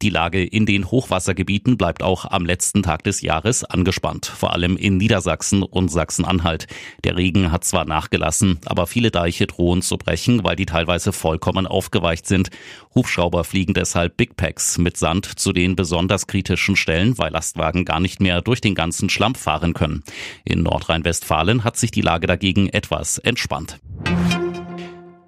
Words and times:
Die 0.00 0.10
Lage 0.10 0.44
in 0.44 0.64
den 0.64 0.92
Hochwassergebieten 0.92 1.76
bleibt 1.76 2.04
auch 2.04 2.24
am 2.24 2.46
letzten 2.46 2.84
Tag 2.84 3.02
des 3.02 3.20
Jahres 3.20 3.64
angespannt, 3.64 4.26
vor 4.26 4.52
allem 4.52 4.76
in 4.76 4.96
Niedersachsen 4.96 5.64
und 5.64 5.88
Sachsen-Anhalt. 5.88 6.68
Der 7.02 7.16
Regen 7.16 7.50
hat 7.50 7.64
zwar 7.64 7.84
nachgelassen, 7.84 8.60
aber 8.64 8.86
viele 8.86 9.10
Deiche 9.10 9.48
drohen 9.48 9.82
zu 9.82 9.98
brechen, 9.98 10.44
weil 10.44 10.54
die 10.54 10.66
teilweise 10.66 11.12
vollkommen 11.12 11.66
aufgeweicht 11.66 12.28
sind. 12.28 12.50
Hubschrauber 12.94 13.42
fliegen 13.42 13.74
deshalb 13.74 14.16
Big 14.16 14.36
Packs 14.36 14.78
mit 14.78 14.96
Sand 14.96 15.36
zu 15.36 15.52
den 15.52 15.74
besonders 15.74 16.28
kritischen 16.28 16.76
Stellen, 16.76 17.18
weil 17.18 17.32
Lastwagen 17.32 17.84
gar 17.84 17.98
nicht 17.98 18.20
mehr 18.20 18.40
durch 18.40 18.60
den 18.60 18.76
ganzen 18.76 19.10
Schlamm 19.10 19.34
fahren 19.34 19.74
können. 19.74 20.04
In 20.44 20.62
Nordrhein-Westfalen 20.62 21.64
hat 21.64 21.76
sich 21.76 21.90
die 21.90 22.02
Lage 22.02 22.28
dagegen 22.28 22.68
etwas 22.68 23.18
entspannt. 23.18 23.80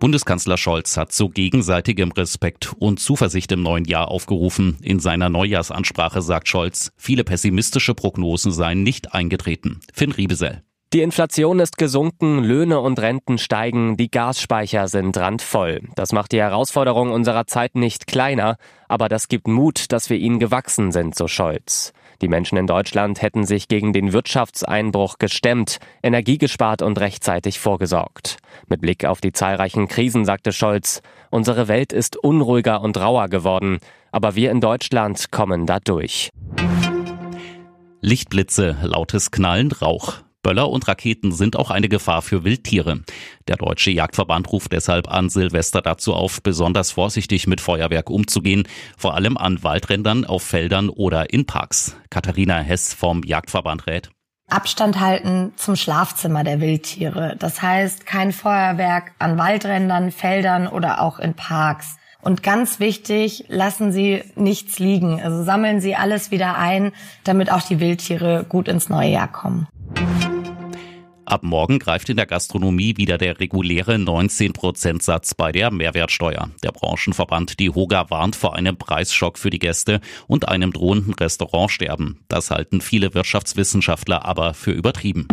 Bundeskanzler 0.00 0.56
Scholz 0.56 0.96
hat 0.96 1.12
zu 1.12 1.28
gegenseitigem 1.28 2.10
Respekt 2.12 2.72
und 2.78 3.00
Zuversicht 3.00 3.52
im 3.52 3.62
neuen 3.62 3.84
Jahr 3.84 4.08
aufgerufen. 4.08 4.78
In 4.80 4.98
seiner 4.98 5.28
Neujahrsansprache 5.28 6.22
sagt 6.22 6.48
Scholz, 6.48 6.90
viele 6.96 7.22
pessimistische 7.22 7.94
Prognosen 7.94 8.50
seien 8.50 8.82
nicht 8.82 9.12
eingetreten. 9.12 9.80
Finn 9.92 10.12
Riebesell. 10.12 10.62
Die 10.94 11.02
Inflation 11.02 11.60
ist 11.60 11.76
gesunken, 11.76 12.42
Löhne 12.42 12.80
und 12.80 12.98
Renten 12.98 13.36
steigen, 13.36 13.98
die 13.98 14.10
Gasspeicher 14.10 14.88
sind 14.88 15.16
randvoll. 15.18 15.82
Das 15.96 16.12
macht 16.12 16.32
die 16.32 16.40
Herausforderung 16.40 17.12
unserer 17.12 17.46
Zeit 17.46 17.76
nicht 17.76 18.06
kleiner, 18.06 18.56
aber 18.88 19.10
das 19.10 19.28
gibt 19.28 19.46
Mut, 19.48 19.92
dass 19.92 20.08
wir 20.08 20.16
ihnen 20.16 20.40
gewachsen 20.40 20.92
sind, 20.92 21.14
so 21.14 21.28
Scholz. 21.28 21.92
Die 22.22 22.28
Menschen 22.28 22.58
in 22.58 22.66
Deutschland 22.66 23.22
hätten 23.22 23.46
sich 23.46 23.68
gegen 23.68 23.92
den 23.92 24.12
Wirtschaftseinbruch 24.12 25.18
gestemmt, 25.18 25.78
Energie 26.02 26.36
gespart 26.36 26.82
und 26.82 27.00
rechtzeitig 27.00 27.58
vorgesorgt. 27.58 28.36
Mit 28.68 28.82
Blick 28.82 29.04
auf 29.04 29.20
die 29.20 29.32
zahlreichen 29.32 29.88
Krisen 29.88 30.24
sagte 30.24 30.52
Scholz, 30.52 31.00
unsere 31.30 31.68
Welt 31.68 31.92
ist 31.92 32.16
unruhiger 32.16 32.82
und 32.82 32.98
rauer 32.98 33.28
geworden, 33.28 33.78
aber 34.12 34.34
wir 34.34 34.50
in 34.50 34.60
Deutschland 34.60 35.30
kommen 35.30 35.66
da 35.66 35.78
durch. 35.80 36.30
Lichtblitze, 38.02 38.76
lautes 38.82 39.30
Knallen, 39.30 39.72
Rauch. 39.72 40.18
Böller 40.42 40.70
und 40.70 40.88
Raketen 40.88 41.32
sind 41.32 41.56
auch 41.56 41.70
eine 41.70 41.88
Gefahr 41.88 42.22
für 42.22 42.44
Wildtiere. 42.44 43.00
Der 43.46 43.56
Deutsche 43.56 43.90
Jagdverband 43.90 44.50
ruft 44.50 44.72
deshalb 44.72 45.10
an 45.10 45.28
Silvester 45.28 45.82
dazu 45.82 46.14
auf, 46.14 46.42
besonders 46.42 46.90
vorsichtig 46.90 47.46
mit 47.46 47.60
Feuerwerk 47.60 48.08
umzugehen, 48.08 48.66
vor 48.96 49.14
allem 49.14 49.36
an 49.36 49.62
Waldrändern, 49.62 50.24
auf 50.24 50.42
Feldern 50.42 50.88
oder 50.88 51.32
in 51.32 51.44
Parks. 51.44 51.96
Katharina 52.08 52.60
Hess 52.60 52.94
vom 52.94 53.22
Jagdverband 53.22 53.86
rät. 53.86 54.10
Abstand 54.48 54.98
halten 54.98 55.52
zum 55.56 55.76
Schlafzimmer 55.76 56.42
der 56.42 56.60
Wildtiere. 56.60 57.36
Das 57.38 57.62
heißt, 57.62 58.04
kein 58.06 58.32
Feuerwerk 58.32 59.12
an 59.18 59.38
Waldrändern, 59.38 60.10
Feldern 60.10 60.66
oder 60.66 61.02
auch 61.02 61.18
in 61.18 61.34
Parks. 61.34 61.96
Und 62.22 62.42
ganz 62.42 62.80
wichtig, 62.80 63.44
lassen 63.48 63.92
Sie 63.92 64.22
nichts 64.34 64.78
liegen. 64.78 65.22
Also 65.22 65.42
sammeln 65.42 65.80
Sie 65.80 65.96
alles 65.96 66.30
wieder 66.30 66.56
ein, 66.58 66.92
damit 67.24 67.52
auch 67.52 67.62
die 67.62 67.80
Wildtiere 67.80 68.44
gut 68.48 68.68
ins 68.68 68.88
neue 68.88 69.10
Jahr 69.10 69.30
kommen. 69.30 69.68
Ab 71.30 71.44
morgen 71.44 71.78
greift 71.78 72.08
in 72.08 72.16
der 72.16 72.26
Gastronomie 72.26 72.96
wieder 72.96 73.16
der 73.16 73.38
reguläre 73.38 73.94
19%-Satz 73.94 75.34
bei 75.34 75.52
der 75.52 75.70
Mehrwertsteuer. 75.70 76.50
Der 76.64 76.72
Branchenverband 76.72 77.60
Die 77.60 77.70
Hoga 77.70 78.10
warnt 78.10 78.34
vor 78.34 78.56
einem 78.56 78.76
Preisschock 78.76 79.38
für 79.38 79.50
die 79.50 79.60
Gäste 79.60 80.00
und 80.26 80.48
einem 80.48 80.72
drohenden 80.72 81.14
Restaurantsterben. 81.14 82.18
Das 82.26 82.50
halten 82.50 82.80
viele 82.80 83.14
Wirtschaftswissenschaftler 83.14 84.24
aber 84.24 84.54
für 84.54 84.72
übertrieben. 84.72 85.28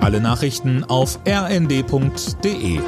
Alle 0.00 0.20
Nachrichten 0.20 0.84
auf 0.84 1.18
rnd.de 1.26 2.78